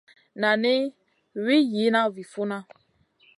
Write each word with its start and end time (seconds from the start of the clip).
Nani 0.41 0.73
mi 0.83 0.91
Wii 1.45 1.69
yihna 1.73 2.01
vi 2.15 2.23
funna. 2.31 2.57